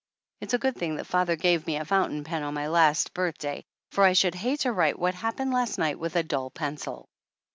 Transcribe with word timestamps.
It's 0.39 0.55
a 0.55 0.57
good 0.57 0.75
thing 0.77 0.95
that 0.95 1.05
father 1.05 1.35
gave 1.35 1.67
me 1.67 1.75
a 1.75 1.85
foun 1.85 2.09
tain 2.09 2.23
pen 2.23 2.41
on 2.41 2.55
my 2.55 2.69
last 2.69 3.13
birthday, 3.13 3.63
for 3.91 4.03
I 4.03 4.13
should 4.13 4.33
hate 4.33 4.61
to 4.61 4.73
write 4.73 4.97
what 4.97 5.13
happened 5.13 5.53
last 5.53 5.77
night 5.77 5.99
with 5.99 6.15
a 6.15 6.23
dull 6.23 6.49
pencil. 6.49 7.07